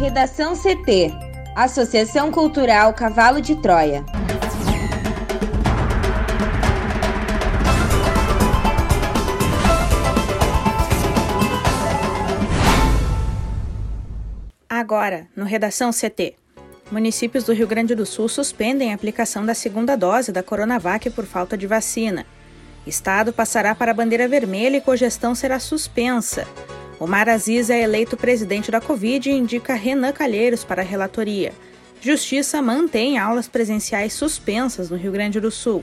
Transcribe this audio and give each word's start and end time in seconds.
Redação 0.00 0.54
CT 0.56 1.12
Associação 1.54 2.32
Cultural 2.32 2.94
Cavalo 2.94 3.38
de 3.38 3.54
Troia. 3.54 4.02
Agora, 14.66 15.28
no 15.36 15.44
Redação 15.44 15.90
CT. 15.90 16.34
Municípios 16.90 17.44
do 17.44 17.52
Rio 17.52 17.66
Grande 17.66 17.94
do 17.94 18.06
Sul 18.06 18.26
suspendem 18.26 18.92
a 18.92 18.94
aplicação 18.94 19.44
da 19.44 19.52
segunda 19.52 19.96
dose 19.96 20.32
da 20.32 20.42
Coronavac 20.42 21.10
por 21.10 21.26
falta 21.26 21.58
de 21.58 21.66
vacina. 21.66 22.24
Estado 22.86 23.34
passará 23.34 23.74
para 23.74 23.90
a 23.90 23.94
bandeira 23.94 24.26
vermelha 24.26 24.78
e 24.78 24.80
cogestão 24.80 25.34
será 25.34 25.60
suspensa. 25.60 26.48
Omar 27.00 27.30
Aziz 27.30 27.70
é 27.70 27.80
eleito 27.80 28.14
presidente 28.14 28.70
da 28.70 28.78
Covid 28.78 29.30
e 29.30 29.32
indica 29.32 29.72
Renan 29.72 30.12
Calheiros 30.12 30.64
para 30.64 30.82
a 30.82 30.84
relatoria. 30.84 31.50
Justiça 31.98 32.60
mantém 32.60 33.16
aulas 33.16 33.48
presenciais 33.48 34.12
suspensas 34.12 34.90
no 34.90 34.98
Rio 34.98 35.10
Grande 35.10 35.40
do 35.40 35.50
Sul. 35.50 35.82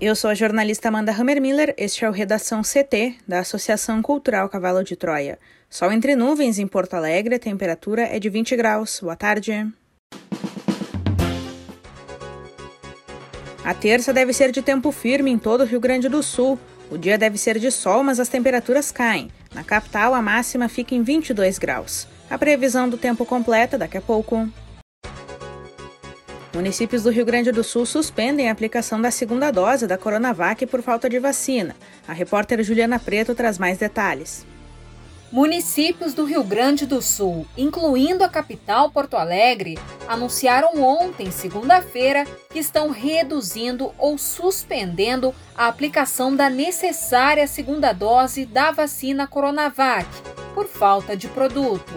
Eu 0.00 0.16
sou 0.16 0.30
a 0.30 0.34
jornalista 0.34 0.88
Amanda 0.88 1.12
Hammermiller, 1.12 1.74
este 1.76 2.02
é 2.02 2.08
o 2.08 2.12
Redação 2.12 2.62
CT, 2.62 3.16
da 3.28 3.40
Associação 3.40 4.00
Cultural 4.00 4.48
Cavalo 4.48 4.82
de 4.82 4.96
Troia. 4.96 5.38
Sol 5.68 5.92
entre 5.92 6.16
nuvens 6.16 6.58
em 6.58 6.66
Porto 6.66 6.94
Alegre, 6.94 7.34
a 7.34 7.38
temperatura 7.38 8.04
é 8.04 8.18
de 8.18 8.30
20 8.30 8.56
graus. 8.56 9.00
Boa 9.02 9.16
tarde. 9.16 9.70
A 13.68 13.74
terça 13.74 14.14
deve 14.14 14.32
ser 14.32 14.50
de 14.50 14.62
tempo 14.62 14.90
firme 14.90 15.30
em 15.30 15.36
todo 15.36 15.60
o 15.60 15.64
Rio 15.66 15.78
Grande 15.78 16.08
do 16.08 16.22
Sul. 16.22 16.58
O 16.90 16.96
dia 16.96 17.18
deve 17.18 17.36
ser 17.36 17.58
de 17.58 17.70
sol, 17.70 18.02
mas 18.02 18.18
as 18.18 18.26
temperaturas 18.26 18.90
caem. 18.90 19.30
Na 19.54 19.62
capital, 19.62 20.14
a 20.14 20.22
máxima 20.22 20.70
fica 20.70 20.94
em 20.94 21.02
22 21.02 21.58
graus. 21.58 22.08
A 22.30 22.38
previsão 22.38 22.88
do 22.88 22.96
tempo 22.96 23.26
completa 23.26 23.76
daqui 23.76 23.98
a 23.98 24.00
pouco. 24.00 24.48
Municípios 26.54 27.02
do 27.02 27.10
Rio 27.10 27.26
Grande 27.26 27.52
do 27.52 27.62
Sul 27.62 27.84
suspendem 27.84 28.48
a 28.48 28.52
aplicação 28.52 29.02
da 29.02 29.10
segunda 29.10 29.50
dose 29.50 29.86
da 29.86 29.98
Coronavac 29.98 30.64
por 30.64 30.80
falta 30.80 31.06
de 31.06 31.18
vacina. 31.18 31.76
A 32.08 32.14
repórter 32.14 32.62
Juliana 32.62 32.98
Preto 32.98 33.34
traz 33.34 33.58
mais 33.58 33.76
detalhes. 33.76 34.46
Municípios 35.30 36.14
do 36.14 36.24
Rio 36.24 36.42
Grande 36.42 36.86
do 36.86 37.02
Sul, 37.02 37.46
incluindo 37.54 38.24
a 38.24 38.30
capital 38.30 38.90
Porto 38.90 39.14
Alegre, 39.14 39.78
anunciaram 40.08 40.82
ontem, 40.82 41.30
segunda-feira, 41.30 42.26
que 42.50 42.58
estão 42.58 42.88
reduzindo 42.88 43.92
ou 43.98 44.16
suspendendo 44.16 45.34
a 45.54 45.68
aplicação 45.68 46.34
da 46.34 46.48
necessária 46.48 47.46
segunda 47.46 47.92
dose 47.92 48.46
da 48.46 48.70
vacina 48.70 49.26
Coronavac 49.26 50.08
por 50.54 50.66
falta 50.66 51.14
de 51.14 51.28
produto. 51.28 51.92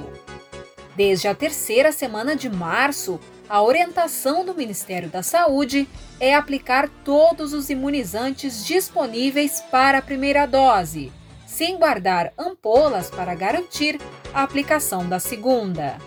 Desde 0.94 1.30
a 1.30 1.34
terceira 1.34 1.94
semana 1.94 2.36
de 2.36 2.50
março, 2.50 3.18
a 3.48 3.62
orientação 3.64 4.44
do 4.44 4.54
Ministério 4.54 5.08
da 5.08 5.24
Saúde 5.24 5.88
é 6.20 6.36
aplicar 6.36 6.90
todos 7.06 7.54
os 7.54 7.70
imunizantes 7.70 8.66
disponíveis 8.66 9.62
para 9.72 10.00
a 10.00 10.02
primeira 10.02 10.46
dose, 10.46 11.14
sem 11.52 11.78
guardar 11.78 12.32
ampolas 12.38 13.10
para 13.10 13.36
garantir 13.36 14.00
a 14.34 14.42
aplicação 14.42 15.08
da 15.10 15.20
segunda. 15.20 15.98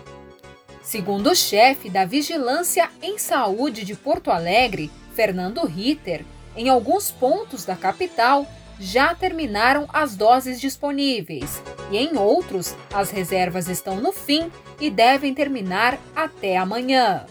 Segundo 0.81 1.29
o 1.29 1.35
chefe 1.35 1.87
da 1.87 2.03
Vigilância 2.03 2.89
em 2.99 3.19
Saúde 3.19 3.85
de 3.85 3.93
Porto 3.93 4.31
Alegre, 4.31 4.89
Fernando 5.13 5.63
Ritter, 5.63 6.25
em 6.57 6.67
alguns 6.67 7.11
pontos 7.11 7.63
da 7.63 7.75
capital 7.75 8.47
já 8.79 9.13
terminaram 9.13 9.87
as 9.93 10.15
doses 10.15 10.59
disponíveis 10.59 11.61
e 11.91 11.97
em 11.97 12.17
outros 12.17 12.75
as 12.91 13.11
reservas 13.11 13.67
estão 13.67 13.97
no 13.97 14.11
fim 14.11 14.51
e 14.79 14.89
devem 14.89 15.31
terminar 15.31 15.99
até 16.15 16.57
amanhã. 16.57 17.27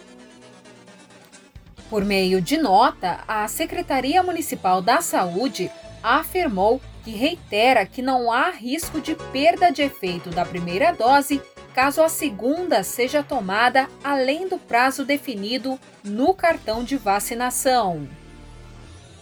Por 1.90 2.04
meio 2.04 2.40
de 2.40 2.58
nota, 2.58 3.24
a 3.26 3.46
Secretaria 3.48 4.22
Municipal 4.22 4.80
da 4.80 5.00
Saúde 5.00 5.68
afirmou 6.00 6.80
que 7.04 7.10
reitera 7.10 7.84
que 7.84 8.00
não 8.00 8.32
há 8.32 8.50
risco 8.50 9.00
de 9.00 9.14
perda 9.14 9.70
de 9.70 9.82
efeito 9.82 10.30
da 10.30 10.44
primeira 10.44 10.92
dose 10.92 11.40
caso 11.74 12.02
a 12.02 12.08
segunda 12.08 12.82
seja 12.82 13.22
tomada 13.22 13.88
além 14.02 14.48
do 14.48 14.58
prazo 14.58 15.04
definido 15.04 15.78
no 16.02 16.32
cartão 16.32 16.82
de 16.82 16.96
vacinação. 16.96 18.08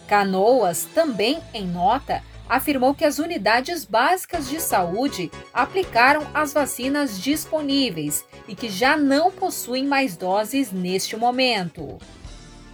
Canoas, 0.07 0.85
também 0.93 1.39
em 1.53 1.65
nota, 1.65 2.23
afirmou 2.47 2.93
que 2.93 3.03
as 3.03 3.19
unidades 3.19 3.83
básicas 3.83 4.47
de 4.47 4.61
saúde 4.61 5.31
aplicaram 5.53 6.27
as 6.33 6.53
vacinas 6.53 7.19
disponíveis 7.19 8.23
e 8.47 8.55
que 8.55 8.69
já 8.69 8.95
não 8.95 9.31
possuem 9.31 9.85
mais 9.85 10.15
doses 10.15 10.71
neste 10.71 11.15
momento. 11.17 11.97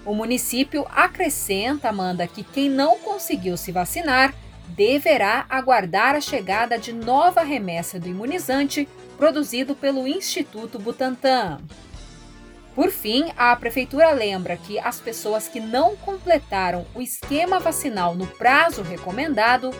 O 0.05 0.13
município 0.13 0.85
acrescenta, 0.89 1.89
Amanda, 1.89 2.27
que 2.27 2.43
quem 2.43 2.69
não 2.69 2.97
conseguiu 2.99 3.55
se 3.55 3.71
vacinar 3.71 4.33
deverá 4.69 5.45
aguardar 5.49 6.15
a 6.15 6.21
chegada 6.21 6.77
de 6.77 6.93
nova 6.93 7.41
remessa 7.41 7.99
do 7.99 8.07
imunizante 8.07 8.87
produzido 9.17 9.75
pelo 9.75 10.07
Instituto 10.07 10.79
Butantan. 10.79 11.59
Por 12.75 12.91
fim, 12.91 13.31
a 13.35 13.53
prefeitura 13.55 14.11
lembra 14.11 14.55
que 14.55 14.79
as 14.79 14.99
pessoas 14.99 15.47
que 15.47 15.59
não 15.59 15.97
completaram 15.97 16.85
o 16.95 17.01
esquema 17.01 17.59
vacinal 17.59 18.15
no 18.15 18.25
prazo 18.25 18.81
recomendado 18.81 19.71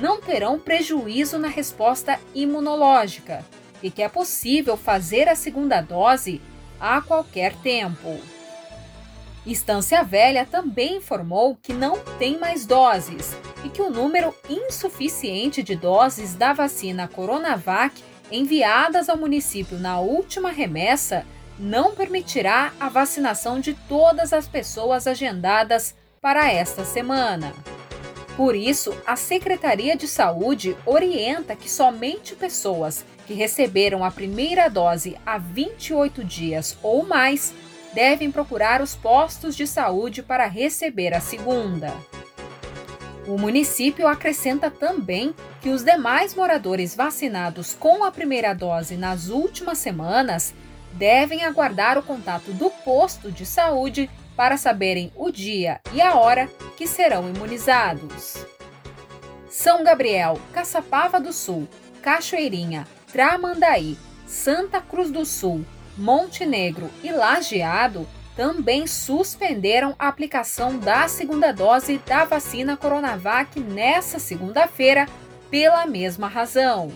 não 0.00 0.20
terão 0.20 0.58
prejuízo 0.58 1.38
na 1.38 1.48
resposta 1.48 2.20
imunológica 2.34 3.44
e 3.82 3.90
que 3.90 4.02
é 4.02 4.08
possível 4.08 4.76
fazer 4.76 5.28
a 5.28 5.34
segunda 5.34 5.80
dose 5.80 6.40
a 6.78 7.00
qualquer 7.00 7.54
tempo. 7.56 8.20
Estância 9.44 10.02
Velha 10.04 10.46
também 10.46 10.98
informou 10.98 11.56
que 11.60 11.72
não 11.72 11.98
tem 12.18 12.38
mais 12.38 12.64
doses 12.64 13.36
e 13.64 13.68
que 13.70 13.82
o 13.82 13.90
número 13.90 14.34
insuficiente 14.48 15.62
de 15.62 15.74
doses 15.74 16.34
da 16.34 16.52
vacina 16.52 17.08
Coronavac 17.08 18.00
enviadas 18.30 19.08
ao 19.08 19.16
município 19.16 19.78
na 19.78 19.98
última 19.98 20.50
remessa 20.50 21.26
não 21.58 21.94
permitirá 21.94 22.72
a 22.78 22.88
vacinação 22.88 23.58
de 23.58 23.74
todas 23.88 24.32
as 24.32 24.46
pessoas 24.46 25.06
agendadas 25.06 25.94
para 26.20 26.52
esta 26.52 26.84
semana. 26.84 27.52
Por 28.36 28.56
isso, 28.56 28.92
a 29.06 29.14
Secretaria 29.14 29.96
de 29.96 30.08
Saúde 30.08 30.76
orienta 30.84 31.54
que 31.54 31.70
somente 31.70 32.34
pessoas 32.34 33.04
que 33.26 33.32
receberam 33.32 34.04
a 34.04 34.10
primeira 34.10 34.68
dose 34.68 35.16
há 35.24 35.38
28 35.38 36.24
dias 36.24 36.76
ou 36.82 37.06
mais 37.06 37.54
devem 37.94 38.32
procurar 38.32 38.82
os 38.82 38.96
postos 38.96 39.54
de 39.54 39.66
saúde 39.66 40.22
para 40.22 40.46
receber 40.46 41.14
a 41.14 41.20
segunda. 41.20 41.94
O 43.26 43.38
município 43.38 44.06
acrescenta 44.06 44.70
também 44.70 45.34
que 45.62 45.70
os 45.70 45.82
demais 45.82 46.34
moradores 46.34 46.94
vacinados 46.94 47.74
com 47.74 48.04
a 48.04 48.10
primeira 48.10 48.52
dose 48.52 48.96
nas 48.96 49.28
últimas 49.28 49.78
semanas 49.78 50.54
devem 50.92 51.42
aguardar 51.42 51.96
o 51.96 52.02
contato 52.02 52.52
do 52.52 52.68
posto 52.70 53.32
de 53.32 53.46
saúde 53.46 54.10
para 54.36 54.56
saberem 54.56 55.10
o 55.16 55.30
dia 55.30 55.80
e 55.92 56.02
a 56.02 56.14
hora 56.14 56.50
que 56.76 56.86
serão 56.86 57.28
imunizados. 57.28 58.44
São 59.48 59.82
Gabriel, 59.82 60.38
Caçapava 60.52 61.18
do 61.18 61.32
Sul, 61.32 61.66
Cachoeirinha, 62.02 62.86
Tramandaí, 63.10 63.96
Santa 64.26 64.80
Cruz 64.80 65.10
do 65.10 65.24
Sul, 65.24 65.64
Montenegro 65.96 66.90
e 67.02 67.10
Lajeado 67.10 68.06
também 68.36 68.86
suspenderam 68.86 69.94
a 69.98 70.08
aplicação 70.08 70.78
da 70.78 71.06
segunda 71.08 71.52
dose 71.52 71.98
da 71.98 72.24
vacina 72.24 72.76
Coronavac 72.76 73.60
nesta 73.60 74.18
segunda-feira 74.18 75.06
pela 75.50 75.86
mesma 75.86 76.26
razão. 76.26 76.90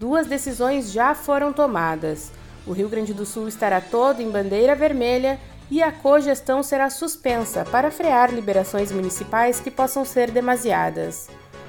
Duas 0.00 0.26
decisões 0.26 0.90
já 0.90 1.14
foram 1.14 1.52
tomadas. 1.52 2.32
O 2.66 2.72
Rio 2.72 2.88
Grande 2.88 3.14
do 3.14 3.24
Sul 3.24 3.46
estará 3.46 3.80
todo 3.80 4.20
em 4.20 4.28
bandeira 4.28 4.74
vermelha 4.74 5.38
e 5.70 5.80
a 5.80 5.92
cogestão 5.92 6.60
será 6.60 6.90
suspensa 6.90 7.64
para 7.64 7.92
frear 7.92 8.34
liberações 8.34 8.90
municipais 8.90 9.60
que 9.60 9.70
possam 9.70 10.04
ser 10.04 10.32
demasiadas. 10.32 11.28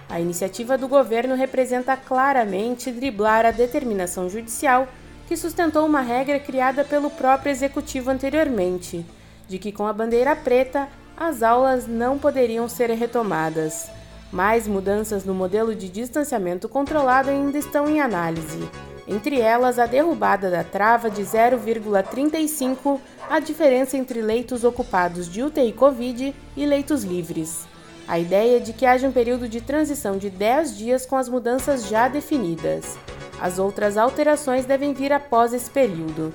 A 0.09 0.19
iniciativa 0.19 0.79
do 0.79 0.87
governo 0.87 1.35
representa 1.35 1.95
claramente 1.95 2.91
driblar 2.91 3.45
a 3.45 3.51
determinação 3.51 4.27
judicial 4.27 4.87
que 5.27 5.37
sustentou 5.37 5.85
uma 5.85 6.01
regra 6.01 6.39
criada 6.39 6.83
pelo 6.83 7.09
próprio 7.09 7.51
executivo 7.51 8.09
anteriormente, 8.09 9.05
de 9.47 9.57
que 9.57 9.71
com 9.71 9.87
a 9.87 9.93
bandeira 9.93 10.35
preta 10.35 10.87
as 11.15 11.43
aulas 11.43 11.87
não 11.87 12.17
poderiam 12.17 12.67
ser 12.67 12.89
retomadas. 12.91 13.89
Mais 14.31 14.67
mudanças 14.67 15.23
no 15.23 15.33
modelo 15.33 15.75
de 15.75 15.87
distanciamento 15.87 16.67
controlado 16.67 17.29
ainda 17.29 17.57
estão 17.57 17.87
em 17.87 18.01
análise, 18.01 18.67
entre 19.07 19.39
elas 19.39 19.77
a 19.77 19.85
derrubada 19.85 20.49
da 20.49 20.63
trava 20.63 21.09
de 21.09 21.21
0,35, 21.21 22.99
a 23.29 23.39
diferença 23.39 23.97
entre 23.97 24.21
leitos 24.21 24.63
ocupados 24.63 25.31
de 25.31 25.43
UTI 25.43 25.71
Covid 25.73 26.35
e 26.57 26.65
leitos 26.65 27.03
livres. 27.03 27.72
A 28.07 28.19
ideia 28.19 28.57
é 28.57 28.59
de 28.59 28.73
que 28.73 28.85
haja 28.85 29.07
um 29.07 29.11
período 29.11 29.47
de 29.47 29.61
transição 29.61 30.17
de 30.17 30.29
10 30.29 30.77
dias 30.77 31.05
com 31.05 31.15
as 31.15 31.29
mudanças 31.29 31.87
já 31.87 32.07
definidas. 32.07 32.97
As 33.39 33.59
outras 33.59 33.97
alterações 33.97 34.65
devem 34.65 34.93
vir 34.93 35.13
após 35.13 35.53
esse 35.53 35.69
período. 35.69 36.33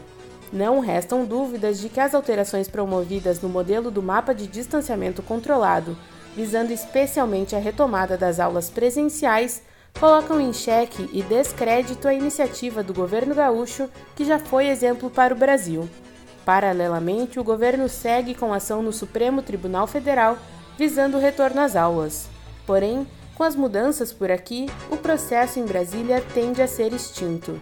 Não 0.51 0.81
restam 0.81 1.27
dúvidas 1.27 1.79
de 1.79 1.91
que 1.91 2.01
as 2.01 2.15
alterações 2.15 2.69
promovidas 2.69 3.41
no 3.43 3.51
modelo 3.51 3.91
do 3.91 4.03
mapa 4.03 4.35
de 4.35 4.47
distanciamento 4.47 5.23
controlado, 5.23 5.97
visando 6.35 6.73
especialmente 6.73 7.55
a 7.55 7.59
retomada 7.59 8.17
das 8.17 8.41
aulas 8.41 8.71
presenciais, 8.71 9.63
colocam 10.01 10.41
em 10.41 10.53
xeque 10.53 11.09
e 11.13 11.23
descrédito 11.23 12.09
a 12.09 12.15
iniciativa 12.15 12.83
do 12.83 12.95
governo 12.95 13.35
gaúcho, 13.35 13.91
que 14.17 14.25
já 14.25 14.39
foi 14.39 14.69
exemplo 14.69 15.11
para 15.11 15.35
o 15.35 15.37
Brasil. 15.37 15.89
Paralelamente, 16.47 17.39
o 17.39 17.45
governo 17.45 17.91
segue 17.91 18.35
com 18.35 18.55
ação 18.55 18.81
no 18.83 18.93
Supremo 18.93 19.43
Tribunal 19.43 19.87
Federal 19.87 20.39
visando 20.79 21.17
o 21.17 21.21
retorno 21.21 21.61
às 21.61 21.75
aulas. 21.75 22.29
Porém, 22.65 23.07
com 23.35 23.43
as 23.43 23.57
mudanças 23.57 24.13
por 24.13 24.31
aqui, 24.31 24.67
o 24.91 24.97
processo 24.97 25.59
em 25.59 25.65
Brasília 25.65 26.25
tende 26.33 26.63
a 26.63 26.69
ser 26.69 26.93
extinto. 26.93 27.61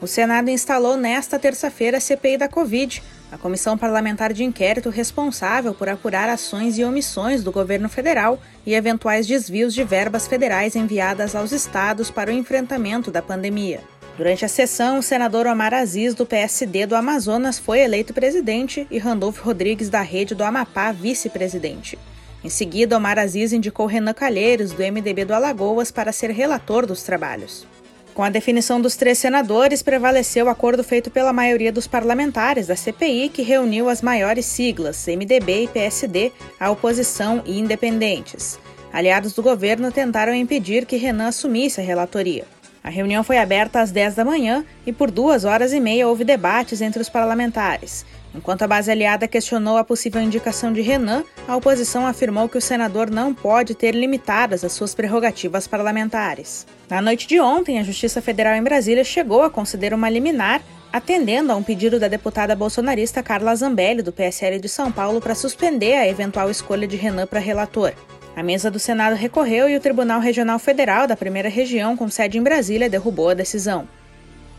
O 0.00 0.06
Senado 0.06 0.50
instalou 0.50 0.96
nesta 0.96 1.38
terça-feira 1.38 1.96
a 1.96 2.00
CPI 2.00 2.36
da 2.36 2.48
Covid, 2.48 3.02
a 3.32 3.38
comissão 3.38 3.76
parlamentar 3.76 4.32
de 4.32 4.44
inquérito 4.44 4.88
responsável 4.88 5.74
por 5.74 5.88
apurar 5.88 6.28
ações 6.28 6.78
e 6.78 6.84
omissões 6.84 7.42
do 7.42 7.50
governo 7.50 7.88
federal 7.88 8.38
e 8.64 8.74
eventuais 8.74 9.26
desvios 9.26 9.74
de 9.74 9.82
verbas 9.82 10.26
federais 10.26 10.76
enviadas 10.76 11.34
aos 11.34 11.50
estados 11.50 12.10
para 12.10 12.30
o 12.30 12.34
enfrentamento 12.34 13.10
da 13.10 13.22
pandemia. 13.22 13.80
Durante 14.16 14.46
a 14.46 14.48
sessão, 14.48 14.98
o 14.98 15.02
senador 15.02 15.46
Omar 15.46 15.74
Aziz, 15.74 16.14
do 16.14 16.24
PSD 16.24 16.86
do 16.86 16.96
Amazonas, 16.96 17.58
foi 17.58 17.80
eleito 17.80 18.14
presidente 18.14 18.86
e 18.90 18.96
Randolfo 18.96 19.44
Rodrigues, 19.44 19.90
da 19.90 20.00
Rede 20.00 20.34
do 20.34 20.42
Amapá, 20.42 20.90
vice-presidente. 20.90 21.98
Em 22.42 22.48
seguida, 22.48 22.96
Omar 22.96 23.18
Aziz 23.18 23.52
indicou 23.52 23.84
Renan 23.84 24.14
Calheiros, 24.14 24.72
do 24.72 24.82
MDB 24.82 25.26
do 25.26 25.34
Alagoas, 25.34 25.90
para 25.90 26.12
ser 26.12 26.30
relator 26.30 26.86
dos 26.86 27.02
trabalhos. 27.02 27.66
Com 28.14 28.22
a 28.22 28.30
definição 28.30 28.80
dos 28.80 28.96
três 28.96 29.18
senadores, 29.18 29.82
prevaleceu 29.82 30.46
o 30.46 30.48
acordo 30.48 30.82
feito 30.82 31.10
pela 31.10 31.34
maioria 31.34 31.70
dos 31.70 31.86
parlamentares 31.86 32.68
da 32.68 32.74
CPI, 32.74 33.28
que 33.28 33.42
reuniu 33.42 33.90
as 33.90 34.00
maiores 34.00 34.46
siglas, 34.46 35.06
MDB 35.06 35.64
e 35.64 35.68
PSD, 35.68 36.32
a 36.58 36.70
oposição 36.70 37.42
e 37.44 37.58
independentes. 37.58 38.58
Aliados 38.90 39.34
do 39.34 39.42
governo 39.42 39.92
tentaram 39.92 40.32
impedir 40.32 40.86
que 40.86 40.96
Renan 40.96 41.28
assumisse 41.28 41.82
a 41.82 41.84
relatoria. 41.84 42.55
A 42.86 42.90
reunião 42.90 43.24
foi 43.24 43.36
aberta 43.38 43.80
às 43.80 43.90
10 43.90 44.14
da 44.14 44.24
manhã 44.24 44.64
e 44.86 44.92
por 44.92 45.10
duas 45.10 45.44
horas 45.44 45.72
e 45.72 45.80
meia 45.80 46.06
houve 46.06 46.22
debates 46.22 46.80
entre 46.80 47.02
os 47.02 47.08
parlamentares. 47.08 48.06
Enquanto 48.32 48.62
a 48.62 48.68
base 48.68 48.88
aliada 48.88 49.26
questionou 49.26 49.76
a 49.76 49.82
possível 49.82 50.22
indicação 50.22 50.72
de 50.72 50.82
Renan, 50.82 51.24
a 51.48 51.56
oposição 51.56 52.06
afirmou 52.06 52.48
que 52.48 52.58
o 52.58 52.60
senador 52.60 53.10
não 53.10 53.34
pode 53.34 53.74
ter 53.74 53.92
limitadas 53.92 54.62
as 54.62 54.72
suas 54.72 54.94
prerrogativas 54.94 55.66
parlamentares. 55.66 56.64
Na 56.88 57.02
noite 57.02 57.26
de 57.26 57.40
ontem, 57.40 57.80
a 57.80 57.82
Justiça 57.82 58.22
Federal 58.22 58.54
em 58.54 58.62
Brasília 58.62 59.02
chegou 59.02 59.42
a 59.42 59.50
conceder 59.50 59.92
uma 59.92 60.08
liminar, 60.08 60.62
atendendo 60.92 61.50
a 61.50 61.56
um 61.56 61.64
pedido 61.64 61.98
da 61.98 62.06
deputada 62.06 62.54
bolsonarista 62.54 63.20
Carla 63.20 63.56
Zambelli, 63.56 64.00
do 64.00 64.12
PSL 64.12 64.60
de 64.60 64.68
São 64.68 64.92
Paulo, 64.92 65.20
para 65.20 65.34
suspender 65.34 65.94
a 65.94 66.06
eventual 66.06 66.48
escolha 66.48 66.86
de 66.86 66.94
Renan 66.94 67.26
para 67.26 67.40
relator. 67.40 67.94
A 68.36 68.42
mesa 68.42 68.70
do 68.70 68.78
Senado 68.78 69.16
recorreu 69.16 69.66
e 69.66 69.74
o 69.74 69.80
Tribunal 69.80 70.20
Regional 70.20 70.58
Federal 70.58 71.06
da 71.06 71.16
Primeira 71.16 71.48
Região, 71.48 71.96
com 71.96 72.06
sede 72.10 72.36
em 72.36 72.42
Brasília, 72.42 72.86
derrubou 72.86 73.30
a 73.30 73.34
decisão. 73.34 73.88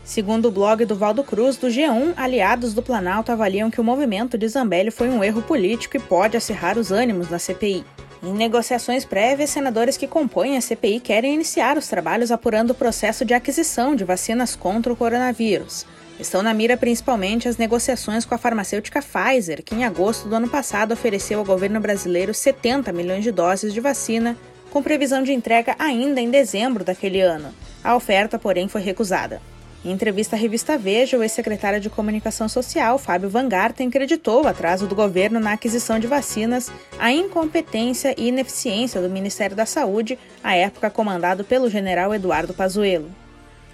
Segundo 0.02 0.48
o 0.48 0.50
blog 0.50 0.84
do 0.84 0.96
Valdo 0.96 1.22
Cruz, 1.22 1.56
do 1.56 1.68
G1, 1.68 2.12
aliados 2.16 2.74
do 2.74 2.82
Planalto 2.82 3.30
avaliam 3.30 3.70
que 3.70 3.80
o 3.80 3.84
movimento 3.84 4.36
de 4.36 4.48
Zambelli 4.48 4.90
foi 4.90 5.08
um 5.08 5.22
erro 5.22 5.42
político 5.42 5.96
e 5.96 6.00
pode 6.00 6.36
acirrar 6.36 6.76
os 6.76 6.90
ânimos 6.90 7.30
na 7.30 7.38
CPI. 7.38 7.84
Em 8.20 8.32
negociações 8.32 9.04
prévias, 9.04 9.50
senadores 9.50 9.96
que 9.96 10.08
compõem 10.08 10.56
a 10.56 10.60
CPI 10.60 10.98
querem 10.98 11.34
iniciar 11.34 11.78
os 11.78 11.86
trabalhos 11.86 12.32
apurando 12.32 12.70
o 12.70 12.74
processo 12.74 13.24
de 13.24 13.32
aquisição 13.32 13.94
de 13.94 14.02
vacinas 14.02 14.56
contra 14.56 14.92
o 14.92 14.96
coronavírus. 14.96 15.86
Estão 16.18 16.42
na 16.42 16.52
mira 16.52 16.76
principalmente 16.76 17.48
as 17.48 17.56
negociações 17.56 18.24
com 18.24 18.34
a 18.34 18.38
farmacêutica 18.38 19.00
Pfizer, 19.00 19.62
que 19.62 19.74
em 19.74 19.84
agosto 19.84 20.28
do 20.28 20.34
ano 20.34 20.48
passado 20.48 20.92
ofereceu 20.92 21.38
ao 21.38 21.44
governo 21.44 21.78
brasileiro 21.78 22.34
70 22.34 22.92
milhões 22.92 23.22
de 23.22 23.30
doses 23.30 23.72
de 23.72 23.80
vacina, 23.80 24.36
com 24.70 24.82
previsão 24.82 25.22
de 25.22 25.32
entrega 25.32 25.76
ainda 25.78 26.20
em 26.20 26.28
dezembro 26.28 26.82
daquele 26.82 27.20
ano. 27.20 27.54
A 27.84 27.94
oferta, 27.94 28.36
porém, 28.36 28.66
foi 28.66 28.80
recusada. 28.80 29.40
Em 29.84 29.92
entrevista 29.92 30.34
à 30.34 30.38
revista 30.38 30.76
Veja, 30.76 31.16
o 31.16 31.22
ex-secretário 31.22 31.80
de 31.80 31.88
Comunicação 31.88 32.48
Social, 32.48 32.98
Fábio 32.98 33.30
Van 33.30 33.48
Garten, 33.48 33.88
o 33.88 34.46
atraso 34.48 34.88
do 34.88 34.96
governo 34.96 35.38
na 35.38 35.52
aquisição 35.52 36.00
de 36.00 36.08
vacinas 36.08 36.68
à 36.98 37.12
incompetência 37.12 38.12
e 38.18 38.26
ineficiência 38.26 39.00
do 39.00 39.08
Ministério 39.08 39.54
da 39.54 39.64
Saúde, 39.64 40.18
à 40.42 40.56
época 40.56 40.90
comandado 40.90 41.44
pelo 41.44 41.70
general 41.70 42.12
Eduardo 42.12 42.52
Pazuello. 42.52 43.27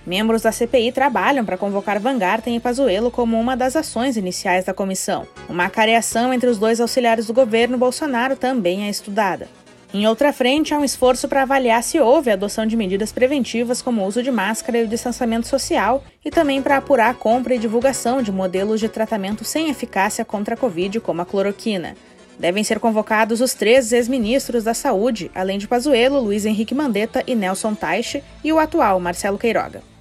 Membros 0.07 0.43
da 0.43 0.53
CPI 0.53 0.93
trabalham 0.93 1.45
para 1.45 1.57
convocar 1.57 1.99
Van 1.99 2.19
Garten 2.19 2.55
e 2.55 2.61
Pazuello 2.61 3.11
como 3.11 3.41
uma 3.41 3.57
das 3.57 3.75
ações 3.75 4.19
iniciais 4.19 4.67
da 4.67 4.75
comissão. 4.75 5.27
Uma 5.49 5.65
acareação 5.65 6.33
entre 6.33 6.51
os 6.51 6.59
dois 6.59 6.79
auxiliares 6.81 7.27
do 7.27 7.33
governo 7.33 7.79
Bolsonaro 7.79 8.37
também 8.37 8.87
é 8.87 8.91
estudada. 8.91 9.49
Em 9.95 10.07
outra 10.09 10.33
frente, 10.33 10.75
há 10.75 10.79
um 10.79 10.85
esforço 10.85 11.29
para 11.29 11.43
avaliar 11.43 11.81
se 11.83 12.01
houve 12.01 12.31
adoção 12.31 12.67
de 12.67 12.77
medidas 12.77 13.13
preventivas 13.13 13.81
como 13.81 14.03
o 14.03 14.07
uso 14.07 14.23
de 14.25 14.31
máscara 14.31 14.79
e 14.79 14.83
o 14.83 14.89
distanciamento 14.89 15.47
social, 15.47 16.03
e 16.25 16.31
também 16.31 16.61
para 16.61 16.77
apurar 16.77 17.11
a 17.11 17.15
compra 17.15 17.55
e 17.55 17.59
divulgação 17.59 18.21
de 18.21 18.33
modelos 18.33 18.81
de 18.81 18.89
tratamento 18.89 19.45
sem 19.45 19.71
eficácia 19.71 20.25
contra 20.25 20.55
a 20.55 20.59
Covid, 20.59 20.99
como 20.99 21.23
a 21.23 21.25
cloroquina. 21.25 21.97
Devem 22.39 22.65
ser 22.65 22.81
convocados 22.81 23.41
os 23.41 23.55
três 23.55 23.93
ex-ministros 23.93 24.65
da 24.65 24.75
Saúde, 24.75 25.31
além 25.33 25.59
de 25.59 25.69
Pazuello, 25.69 26.21
Luiz 26.21 26.45
Henrique 26.45 26.75
Mandetta 26.75 27.23
e 27.25 27.37
Nelson 27.37 27.75
Taixe, 27.75 28.23
e 28.43 28.53
o 28.53 28.59
atual 28.59 28.99
Marcelo 28.99 29.39
Queiroga. 29.39 29.94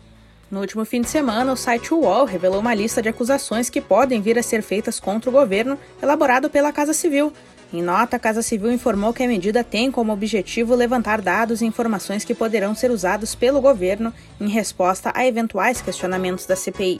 No 0.51 0.59
último 0.59 0.85
fim 0.85 1.01
de 1.01 1.09
semana, 1.09 1.51
o 1.51 1.57
site 1.57 1.93
UOL 1.93 2.25
revelou 2.25 2.59
uma 2.59 2.73
lista 2.73 3.01
de 3.01 3.09
acusações 3.09 3.69
que 3.69 3.81
podem 3.81 4.21
vir 4.21 4.37
a 4.37 4.43
ser 4.43 4.61
feitas 4.61 4.99
contra 4.99 5.29
o 5.29 5.33
governo, 5.33 5.79
elaborado 6.01 6.49
pela 6.49 6.71
Casa 6.71 6.93
Civil. 6.93 7.33
Em 7.73 7.81
nota, 7.81 8.17
a 8.17 8.19
Casa 8.19 8.43
Civil 8.43 8.71
informou 8.71 9.11
que 9.11 9.23
a 9.23 9.27
medida 9.27 9.63
tem 9.63 9.89
como 9.89 10.13
objetivo 10.13 10.75
levantar 10.75 11.21
dados 11.21 11.61
e 11.61 11.65
informações 11.65 12.23
que 12.23 12.35
poderão 12.35 12.75
ser 12.75 12.91
usados 12.91 13.33
pelo 13.33 13.59
governo 13.59 14.13
em 14.39 14.47
resposta 14.47 15.11
a 15.15 15.25
eventuais 15.25 15.81
questionamentos 15.81 16.45
da 16.45 16.55
CPI. 16.55 16.99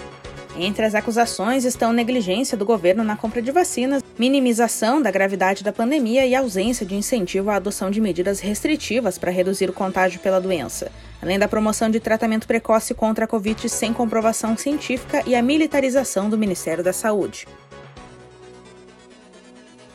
Entre 0.56 0.86
as 0.86 0.94
acusações 0.94 1.66
estão 1.66 1.92
negligência 1.92 2.56
do 2.56 2.64
governo 2.64 3.04
na 3.04 3.18
compra 3.18 3.42
de 3.42 3.52
vacinas, 3.52 4.04
minimização 4.20 5.02
da 5.02 5.10
gravidade 5.10 5.64
da 5.64 5.74
pandemia 5.74 6.28
e 6.28 6.36
ausência 6.36 6.86
de 6.86 6.94
incentivo 6.94 7.50
à 7.50 7.56
adoção 7.56 7.90
de 7.90 8.00
medidas 8.00 8.40
restritivas 8.40 9.18
para 9.18 9.32
reduzir 9.32 9.68
o 9.68 9.74
contágio 9.74 10.20
pela 10.20 10.40
doença, 10.40 10.92
além 11.20 11.40
da 11.40 11.48
promoção 11.48 11.90
de 11.90 12.00
tratamento 12.00 12.46
precoce 12.46 12.94
contra 12.94 13.26
a 13.26 13.28
Covid 13.28 13.68
sem 13.68 13.92
comprovação 13.92 14.56
científica 14.56 15.24
e 15.26 15.36
a 15.36 15.42
militarização 15.42 16.30
do 16.30 16.38
Ministério 16.38 16.84
da 16.84 16.94
Saúde. 16.94 17.48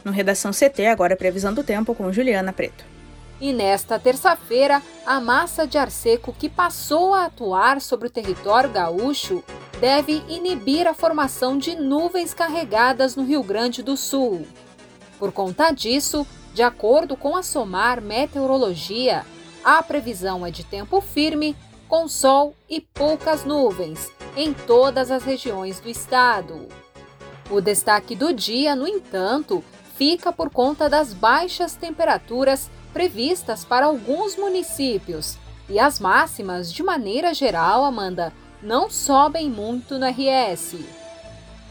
No 0.05 0.11
Redação 0.11 0.51
CT, 0.51 0.87
agora 0.87 1.13
é 1.13 1.17
previsão 1.17 1.55
do 1.55 1.63
tempo 1.63 1.95
com 1.95 2.13
Juliana 2.13 2.53
Preto. 2.53 2.85
E 3.41 3.53
nesta 3.53 3.97
terça-feira, 3.97 4.83
a 5.07 5.21
massa 5.21 5.69
de 5.69 5.79
ar 5.79 5.93
seco 5.93 6.35
que 6.37 6.49
passou 6.49 7.15
a 7.15 7.27
atuar 7.27 7.81
sobre 7.81 8.09
o 8.09 8.11
território 8.11 8.71
gaúcho 8.71 9.45
deve 9.81 10.25
inibir 10.29 10.87
a 10.87 10.95
formação 10.95 11.57
de 11.57 11.75
nuvens 11.77 12.35
carregadas 12.35 13.15
no 13.15 13.25
Rio 13.25 13.43
Grande 13.43 13.83
do 13.83 13.97
Sul. 13.97 14.47
Por 15.19 15.33
conta 15.33 15.71
disso, 15.71 16.27
de 16.53 16.63
acordo 16.63 17.17
com 17.17 17.37
a 17.37 17.43
SOMAR 17.43 18.03
Meteorologia, 18.03 19.25
a 19.65 19.83
previsão 19.83 20.45
é 20.45 20.51
de 20.51 20.65
tempo 20.65 21.01
firme, 21.01 21.57
com 21.89 22.09
sol 22.09 22.55
e 22.69 22.81
poucas 22.81 23.45
nuvens 23.45 24.11
em 24.37 24.53
todas 24.53 25.11
as 25.11 25.25
regiões 25.25 25.81
do 25.81 25.89
estado. 25.89 26.69
O 27.51 27.61
destaque 27.61 28.15
do 28.15 28.33
dia, 28.33 28.77
no 28.77 28.87
entanto, 28.87 29.65
fica 29.97 30.33
por 30.33 30.51
conta 30.51 30.89
das 30.89 31.15
baixas 31.15 31.75
temperaturas 31.75 32.71
previstas 32.93 33.65
para 33.65 33.87
alguns 33.87 34.37
municípios. 34.37 35.39
E 35.69 35.79
as 35.79 35.99
máximas, 35.99 36.73
de 36.73 36.83
maneira 36.83 37.33
geral, 37.33 37.85
Amanda, 37.85 38.33
não 38.63 38.91
sobem 38.91 39.49
muito 39.49 39.99
no 39.99 40.07
RS. 40.07 40.77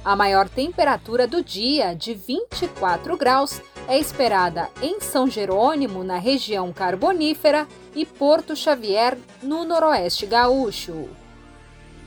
A 0.03 0.15
maior 0.15 0.47
temperatura 0.47 1.27
do 1.27 1.43
dia, 1.43 1.93
de 1.93 2.13
24 2.13 3.17
graus, 3.17 3.61
é 3.87 3.99
esperada 3.99 4.69
em 4.81 5.01
São 5.01 5.29
Jerônimo, 5.29 6.03
na 6.03 6.17
região 6.17 6.71
carbonífera, 6.71 7.67
e 7.93 8.05
Porto 8.05 8.55
Xavier, 8.55 9.17
no 9.41 9.65
noroeste 9.65 10.25
gaúcho. 10.25 11.09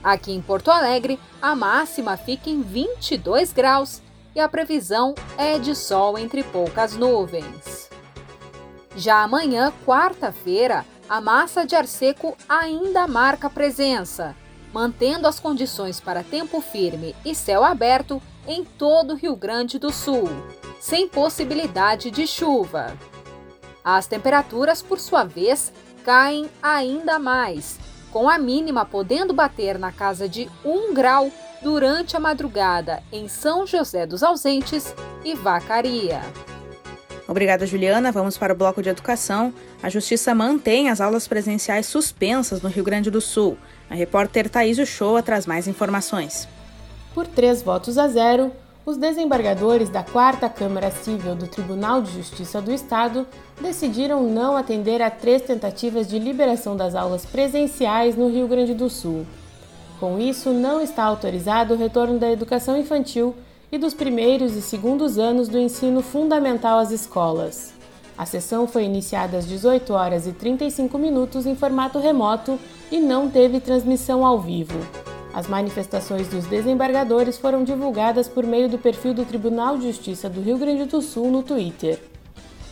Aqui 0.03 0.33
em 0.33 0.41
Porto 0.41 0.71
Alegre, 0.71 1.19
a 1.43 1.55
máxima 1.55 2.17
fica 2.17 2.49
em 2.49 2.63
22 2.63 3.53
graus 3.53 4.01
e 4.35 4.41
a 4.41 4.49
previsão 4.49 5.15
é 5.37 5.59
de 5.59 5.75
sol 5.75 6.17
entre 6.17 6.43
poucas 6.43 6.97
nuvens. 6.97 7.91
Já 8.97 9.23
amanhã, 9.23 9.73
quarta-feira, 9.85 10.87
a 11.09 11.21
massa 11.21 11.67
de 11.67 11.75
ar 11.75 11.87
seco 11.87 12.37
ainda 12.49 13.07
marca 13.07 13.51
presença, 13.51 14.35
mantendo 14.73 15.27
as 15.27 15.41
condições 15.41 16.01
para 16.01 16.23
tempo 16.23 16.61
firme 16.61 17.15
e 17.25 17.35
céu 17.35 17.65
aberto 17.65 18.23
em 18.47 18.65
todo 18.65 19.13
o 19.13 19.17
Rio 19.17 19.37
Grande 19.37 19.79
do 19.79 19.93
Sul, 19.93 20.29
sem 20.81 21.09
possibilidade 21.09 22.11
de 22.11 22.27
chuva. 22.27 22.97
As 23.85 24.07
temperaturas, 24.07 24.83
por 24.83 24.99
sua 24.99 25.25
vez, 25.25 25.73
caem 26.05 26.51
ainda 26.63 27.19
mais, 27.19 27.79
com 28.11 28.29
a 28.29 28.39
mínima 28.39 28.85
podendo 28.85 29.33
bater 29.33 29.79
na 29.79 29.93
casa 29.93 30.29
de 30.29 30.51
1 30.65 30.95
grau 30.95 31.31
durante 31.63 32.17
a 32.17 32.21
madrugada 32.21 33.03
em 33.13 33.29
São 33.29 33.67
José 33.67 34.07
dos 34.07 34.23
Ausentes 34.23 34.95
e 35.25 35.35
Vacaria. 35.35 36.21
Obrigada, 37.31 37.65
Juliana. 37.65 38.11
Vamos 38.11 38.37
para 38.37 38.53
o 38.53 38.57
bloco 38.57 38.83
de 38.83 38.89
educação. 38.89 39.55
A 39.81 39.89
Justiça 39.89 40.35
mantém 40.35 40.91
as 40.91 41.01
aulas 41.01 41.29
presenciais 41.29 41.87
suspensas 41.87 42.61
no 42.61 42.69
Rio 42.69 42.83
Grande 42.83 43.09
do 43.09 43.21
Sul. 43.21 43.57
A 43.89 43.95
repórter 43.95 44.51
Thaís 44.51 44.79
Uchoa 44.79 45.23
traz 45.23 45.47
mais 45.47 45.69
informações. 45.69 46.49
Por 47.15 47.29
três 47.29 47.63
votos 47.63 47.99
a 47.99 48.09
zero, 48.09 48.51
os 48.85 48.97
desembargadores 48.97 49.89
da 49.89 50.03
Quarta 50.03 50.49
Câmara 50.49 50.91
Civil 50.91 51.37
do 51.37 51.47
Tribunal 51.47 52.03
de 52.03 52.11
Justiça 52.15 52.61
do 52.61 52.73
Estado 52.73 53.25
decidiram 53.61 54.25
não 54.25 54.57
atender 54.57 55.01
a 55.01 55.09
três 55.09 55.41
tentativas 55.43 56.09
de 56.09 56.19
liberação 56.19 56.77
das 56.77 56.97
aulas 56.97 57.25
presenciais 57.25 58.17
no 58.17 58.29
Rio 58.29 58.49
Grande 58.49 58.75
do 58.75 58.91
Sul. 58.91 59.25
Com 60.01 60.19
isso, 60.19 60.51
não 60.51 60.81
está 60.81 61.05
autorizado 61.05 61.75
o 61.75 61.79
retorno 61.79 62.19
da 62.19 62.29
educação 62.33 62.77
infantil 62.77 63.37
e 63.73 63.79
dos 63.79 63.95
primeiros 63.95 64.57
e 64.57 64.63
segundos 64.63 65.19
anos 65.19 65.49
do 65.49 65.59
ensino 65.59 66.03
fundamental 66.03 66.79
às 66.79 66.91
escolas. 66.91 67.73
A 68.19 68.27
sessão 68.27 68.67
foi 68.67 68.85
iniciada 68.85 69.39
às 69.39 69.47
18 69.47 69.93
horas 69.93 70.27
e 70.27 70.33
35 70.33 70.99
minutos 70.99 71.47
em 71.47 71.55
formato 71.55 71.99
remoto 71.99 72.59
e 72.91 72.99
não 72.99 73.31
teve 73.31 73.61
transmissão 73.61 74.27
ao 74.27 74.39
vivo. 74.39 74.79
As 75.33 75.47
manifestações 75.47 76.29
dos 76.29 76.45
desembargadores 76.47 77.39
foram 77.39 77.63
divulgadas 77.63 78.29
por 78.29 78.45
meio 78.45 78.69
do 78.69 78.79
perfil 78.79 79.15
do 79.15 79.25
Tribunal 79.25 79.79
de 79.79 79.87
Justiça 79.87 80.29
do 80.29 80.41
Rio 80.41 80.59
Grande 80.59 80.85
do 80.87 81.01
Sul 81.01 81.31
no 81.31 81.43
Twitter. 81.43 82.01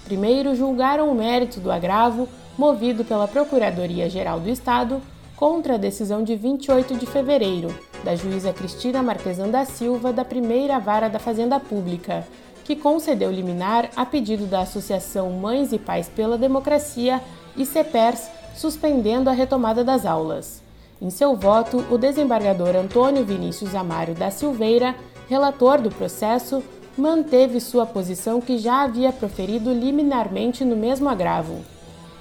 Primeiro, 0.04 0.54
julgaram 0.54 1.08
o 1.10 1.14
mérito 1.14 1.60
do 1.60 1.70
agravo 1.70 2.28
movido 2.58 3.04
pela 3.04 3.28
Procuradoria-Geral 3.28 4.40
do 4.40 4.50
Estado 4.50 5.00
contra 5.38 5.74
a 5.74 5.78
decisão 5.78 6.24
de 6.24 6.34
28 6.34 6.96
de 6.96 7.06
fevereiro 7.06 7.72
da 8.02 8.16
juíza 8.16 8.52
Cristina 8.52 9.04
Marquesan 9.04 9.48
da 9.48 9.64
Silva 9.64 10.12
da 10.12 10.24
primeira 10.24 10.80
vara 10.80 11.08
da 11.08 11.20
Fazenda 11.20 11.60
Pública, 11.60 12.26
que 12.64 12.74
concedeu 12.74 13.30
liminar 13.30 13.88
a 13.94 14.04
pedido 14.04 14.46
da 14.46 14.62
Associação 14.62 15.30
Mães 15.30 15.72
e 15.72 15.78
Pais 15.78 16.08
pela 16.08 16.36
Democracia 16.36 17.22
e 17.56 17.64
CEPERS, 17.64 18.28
suspendendo 18.56 19.30
a 19.30 19.32
retomada 19.32 19.84
das 19.84 20.04
aulas. 20.04 20.60
Em 21.00 21.08
seu 21.08 21.36
voto, 21.36 21.84
o 21.88 21.96
desembargador 21.96 22.74
Antônio 22.74 23.24
Vinícius 23.24 23.76
Amário 23.76 24.16
da 24.16 24.32
Silveira, 24.32 24.96
relator 25.28 25.80
do 25.80 25.90
processo, 25.90 26.64
manteve 26.96 27.60
sua 27.60 27.86
posição 27.86 28.40
que 28.40 28.58
já 28.58 28.82
havia 28.82 29.12
proferido 29.12 29.72
liminarmente 29.72 30.64
no 30.64 30.74
mesmo 30.74 31.08
agravo. 31.08 31.77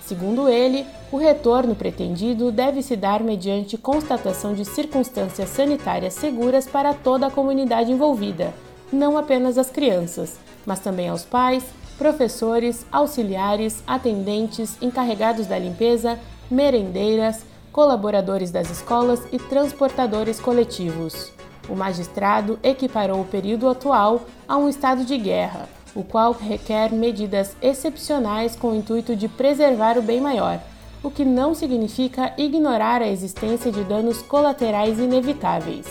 Segundo 0.07 0.47
ele, 0.47 0.85
o 1.11 1.17
retorno 1.17 1.75
pretendido 1.75 2.49
deve 2.49 2.81
se 2.81 2.95
dar 2.95 3.21
mediante 3.21 3.77
constatação 3.77 4.53
de 4.53 4.63
circunstâncias 4.63 5.49
sanitárias 5.49 6.13
seguras 6.13 6.65
para 6.65 6.93
toda 6.93 7.27
a 7.27 7.29
comunidade 7.29 7.91
envolvida, 7.91 8.53
não 8.89 9.17
apenas 9.17 9.57
as 9.57 9.69
crianças, 9.69 10.39
mas 10.65 10.79
também 10.79 11.09
aos 11.09 11.25
pais, 11.25 11.65
professores, 11.97 12.85
auxiliares, 12.89 13.83
atendentes, 13.85 14.77
encarregados 14.81 15.45
da 15.45 15.59
limpeza, 15.59 16.17
merendeiras, 16.49 17.45
colaboradores 17.73 18.49
das 18.49 18.69
escolas 18.71 19.21
e 19.33 19.37
transportadores 19.37 20.39
coletivos. 20.39 21.33
O 21.67 21.75
magistrado 21.75 22.57
equiparou 22.63 23.19
o 23.19 23.25
período 23.25 23.67
atual 23.67 24.21
a 24.47 24.55
um 24.55 24.69
estado 24.69 25.03
de 25.03 25.17
guerra, 25.17 25.67
o 25.97 26.03
qual 26.03 26.31
requer 26.31 26.93
medidas 26.93 27.57
excepcionais 27.59 28.55
com 28.55 28.69
o 28.69 28.75
intuito 28.75 29.15
de 29.15 29.27
preservar 29.27 29.97
o 29.97 30.01
bem 30.03 30.21
maior, 30.21 30.59
o 31.01 31.09
que 31.09 31.25
não 31.25 31.55
significa 31.55 32.33
ignorar 32.37 33.01
a 33.01 33.07
existência 33.07 33.71
de 33.71 33.83
danos 33.83 34.21
colaterais 34.21 34.99
inevitáveis. 34.99 35.87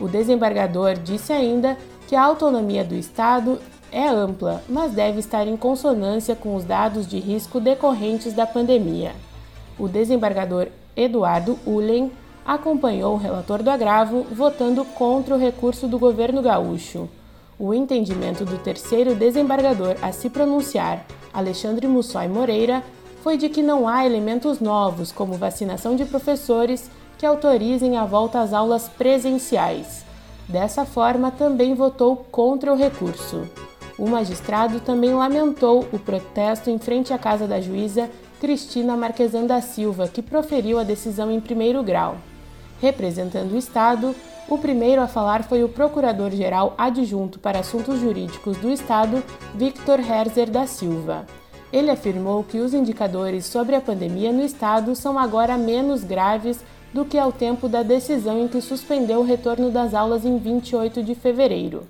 O 0.00 0.08
desembargador 0.08 0.94
disse 0.94 1.30
ainda 1.30 1.76
que 2.08 2.16
a 2.16 2.22
autonomia 2.22 2.82
do 2.82 2.94
Estado 2.94 3.60
é 3.92 4.08
ampla, 4.08 4.62
mas 4.66 4.92
deve 4.92 5.20
estar 5.20 5.46
em 5.46 5.58
consonância 5.58 6.34
com 6.34 6.56
os 6.56 6.64
dados 6.64 7.06
de 7.06 7.18
risco 7.18 7.60
decorrentes 7.60 8.32
da 8.32 8.46
pandemia. 8.46 9.12
O 9.78 9.88
desembargador 9.88 10.68
Eduardo 10.96 11.58
Ullen 11.66 12.10
acompanhou 12.46 13.12
o 13.12 13.18
relator 13.18 13.62
do 13.62 13.68
agravo, 13.68 14.22
votando 14.32 14.86
contra 14.86 15.34
o 15.34 15.38
recurso 15.38 15.86
do 15.86 15.98
governo 15.98 16.40
gaúcho. 16.40 17.10
O 17.58 17.72
entendimento 17.72 18.44
do 18.44 18.58
terceiro 18.58 19.14
desembargador 19.14 19.96
a 20.02 20.10
se 20.10 20.28
pronunciar, 20.28 21.06
Alexandre 21.32 21.86
Mussói 21.86 22.26
Moreira, 22.26 22.82
foi 23.22 23.36
de 23.36 23.48
que 23.48 23.62
não 23.62 23.88
há 23.88 24.04
elementos 24.04 24.60
novos, 24.60 25.12
como 25.12 25.34
vacinação 25.34 25.94
de 25.94 26.04
professores, 26.04 26.90
que 27.16 27.24
autorizem 27.24 27.96
a 27.96 28.04
volta 28.04 28.40
às 28.40 28.52
aulas 28.52 28.88
presenciais. 28.88 30.04
Dessa 30.48 30.84
forma, 30.84 31.30
também 31.30 31.74
votou 31.74 32.16
contra 32.30 32.72
o 32.72 32.76
recurso. 32.76 33.48
O 33.96 34.08
magistrado 34.08 34.80
também 34.80 35.14
lamentou 35.14 35.86
o 35.92 35.98
protesto 35.98 36.68
em 36.68 36.78
frente 36.78 37.14
à 37.14 37.18
casa 37.18 37.46
da 37.46 37.60
juíza 37.60 38.10
Cristina 38.40 38.96
Marquesan 38.96 39.46
da 39.46 39.60
Silva, 39.60 40.08
que 40.08 40.20
proferiu 40.20 40.78
a 40.78 40.82
decisão 40.82 41.30
em 41.30 41.40
primeiro 41.40 41.82
grau. 41.82 42.16
Representando 42.80 43.52
o 43.52 43.58
Estado, 43.58 44.14
o 44.48 44.58
primeiro 44.58 45.00
a 45.00 45.06
falar 45.06 45.42
foi 45.44 45.64
o 45.64 45.68
Procurador-Geral 45.68 46.74
Adjunto 46.76 47.38
para 47.38 47.60
Assuntos 47.60 47.98
Jurídicos 47.98 48.56
do 48.58 48.70
Estado, 48.70 49.22
Victor 49.54 50.00
Herzer 50.00 50.50
da 50.50 50.66
Silva. 50.66 51.26
Ele 51.72 51.90
afirmou 51.90 52.44
que 52.44 52.58
os 52.58 52.74
indicadores 52.74 53.46
sobre 53.46 53.74
a 53.74 53.80
pandemia 53.80 54.32
no 54.32 54.42
Estado 54.42 54.94
são 54.94 55.18
agora 55.18 55.56
menos 55.56 56.04
graves 56.04 56.60
do 56.92 57.04
que 57.04 57.18
ao 57.18 57.32
tempo 57.32 57.68
da 57.68 57.82
decisão 57.82 58.38
em 58.38 58.46
que 58.46 58.60
suspendeu 58.60 59.20
o 59.20 59.24
retorno 59.24 59.70
das 59.70 59.94
aulas 59.94 60.24
em 60.24 60.38
28 60.38 61.02
de 61.02 61.14
fevereiro. 61.14 61.84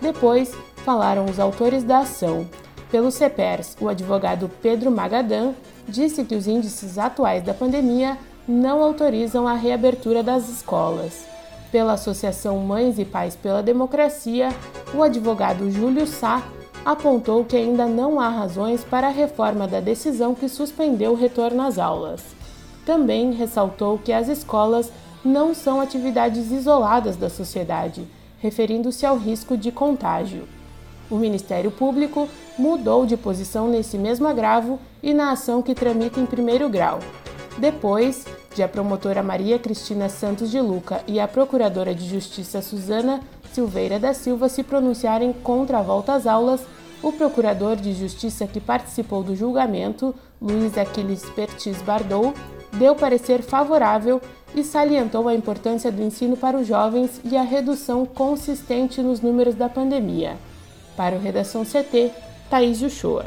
Depois, 0.00 0.54
falaram 0.84 1.24
os 1.24 1.40
autores 1.40 1.82
da 1.82 2.00
ação. 2.00 2.46
Pelo 2.90 3.10
CEPERS, 3.10 3.76
o 3.80 3.88
advogado 3.88 4.48
Pedro 4.62 4.90
Magadan 4.90 5.54
disse 5.88 6.22
que 6.24 6.36
os 6.36 6.46
índices 6.46 6.98
atuais 6.98 7.42
da 7.42 7.54
pandemia 7.54 8.16
não 8.46 8.80
autorizam 8.82 9.48
a 9.48 9.54
reabertura 9.54 10.22
das 10.22 10.48
escolas. 10.48 11.35
Pela 11.76 11.92
Associação 11.92 12.56
Mães 12.60 12.98
e 12.98 13.04
Pais 13.04 13.36
pela 13.36 13.62
Democracia, 13.62 14.48
o 14.94 15.02
advogado 15.02 15.70
Júlio 15.70 16.06
Sá 16.06 16.42
apontou 16.82 17.44
que 17.44 17.54
ainda 17.54 17.84
não 17.84 18.18
há 18.18 18.30
razões 18.30 18.82
para 18.82 19.08
a 19.08 19.10
reforma 19.10 19.68
da 19.68 19.78
decisão 19.78 20.34
que 20.34 20.48
suspendeu 20.48 21.12
o 21.12 21.14
retorno 21.14 21.60
às 21.60 21.78
aulas. 21.78 22.24
Também 22.86 23.30
ressaltou 23.32 23.98
que 23.98 24.10
as 24.10 24.26
escolas 24.26 24.90
não 25.22 25.52
são 25.52 25.78
atividades 25.78 26.50
isoladas 26.50 27.14
da 27.14 27.28
sociedade, 27.28 28.08
referindo-se 28.38 29.04
ao 29.04 29.18
risco 29.18 29.54
de 29.54 29.70
contágio. 29.70 30.48
O 31.10 31.16
Ministério 31.16 31.70
Público 31.70 32.26
mudou 32.58 33.04
de 33.04 33.18
posição 33.18 33.68
nesse 33.68 33.98
mesmo 33.98 34.26
agravo 34.26 34.80
e 35.02 35.12
na 35.12 35.30
ação 35.30 35.60
que 35.60 35.74
tramita 35.74 36.18
em 36.18 36.24
primeiro 36.24 36.70
grau. 36.70 37.00
Depois 37.58 38.24
de 38.56 38.62
a 38.62 38.68
promotora 38.68 39.22
Maria 39.22 39.58
Cristina 39.58 40.08
Santos 40.08 40.50
de 40.50 40.58
Luca 40.58 41.02
e 41.06 41.20
a 41.20 41.28
procuradora 41.28 41.94
de 41.94 42.08
Justiça 42.08 42.62
Suzana 42.62 43.20
Silveira 43.52 43.98
da 43.98 44.14
Silva 44.14 44.48
se 44.48 44.62
pronunciarem 44.62 45.30
contra 45.30 45.78
a 45.78 45.82
volta 45.82 46.14
às 46.14 46.26
aulas, 46.26 46.62
o 47.02 47.12
procurador 47.12 47.76
de 47.76 47.92
Justiça 47.92 48.46
que 48.46 48.58
participou 48.58 49.22
do 49.22 49.36
julgamento, 49.36 50.14
Luiz 50.40 50.78
Aquiles 50.78 51.22
Pertis 51.30 51.82
Bardou, 51.82 52.32
deu 52.72 52.96
parecer 52.96 53.42
favorável 53.42 54.22
e 54.54 54.64
salientou 54.64 55.28
a 55.28 55.34
importância 55.34 55.92
do 55.92 56.02
ensino 56.02 56.34
para 56.34 56.56
os 56.56 56.66
jovens 56.66 57.20
e 57.24 57.36
a 57.36 57.42
redução 57.42 58.06
consistente 58.06 59.02
nos 59.02 59.20
números 59.20 59.54
da 59.54 59.68
pandemia. 59.68 60.34
Para 60.96 61.14
o 61.14 61.20
Redação 61.20 61.62
CT, 61.62 62.10
Thaís 62.48 62.80
Uchoa. 62.80 63.26